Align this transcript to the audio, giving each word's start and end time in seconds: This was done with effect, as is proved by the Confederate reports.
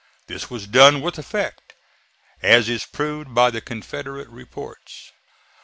This 0.25 0.49
was 0.49 0.65
done 0.65 1.01
with 1.01 1.19
effect, 1.19 1.73
as 2.41 2.67
is 2.69 2.87
proved 2.87 3.35
by 3.35 3.51
the 3.51 3.61
Confederate 3.61 4.29
reports. 4.29 5.11